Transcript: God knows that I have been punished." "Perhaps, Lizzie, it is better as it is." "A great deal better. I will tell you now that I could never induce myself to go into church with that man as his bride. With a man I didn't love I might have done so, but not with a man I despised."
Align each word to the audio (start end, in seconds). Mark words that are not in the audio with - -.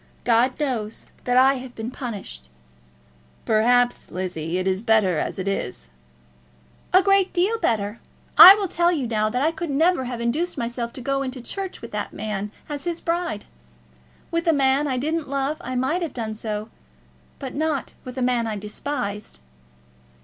God 0.23 0.59
knows 0.59 1.11
that 1.25 1.37
I 1.37 1.57
have 1.59 1.75
been 1.75 1.91
punished." 1.91 2.49
"Perhaps, 3.45 4.09
Lizzie, 4.09 4.57
it 4.57 4.65
is 4.67 4.81
better 4.81 5.19
as 5.19 5.37
it 5.37 5.47
is." 5.47 5.89
"A 6.91 7.03
great 7.03 7.31
deal 7.33 7.59
better. 7.59 7.99
I 8.35 8.55
will 8.55 8.67
tell 8.67 8.91
you 8.91 9.05
now 9.05 9.29
that 9.29 9.43
I 9.43 9.51
could 9.51 9.69
never 9.69 10.01
induce 10.05 10.57
myself 10.57 10.91
to 10.93 11.01
go 11.01 11.21
into 11.21 11.39
church 11.39 11.83
with 11.83 11.91
that 11.91 12.13
man 12.13 12.51
as 12.67 12.85
his 12.85 12.99
bride. 12.99 13.45
With 14.31 14.47
a 14.47 14.53
man 14.53 14.87
I 14.87 14.97
didn't 14.97 15.29
love 15.29 15.61
I 15.61 15.75
might 15.75 16.01
have 16.01 16.15
done 16.15 16.33
so, 16.33 16.69
but 17.37 17.53
not 17.53 17.93
with 18.03 18.17
a 18.17 18.23
man 18.23 18.47
I 18.47 18.55
despised." 18.55 19.39